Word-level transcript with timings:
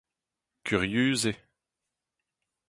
kurius 0.65 1.21
eo 1.31 1.35